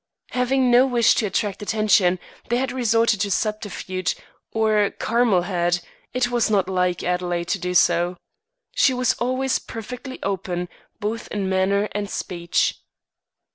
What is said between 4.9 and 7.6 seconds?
Carmel had; it was not like Adelaide to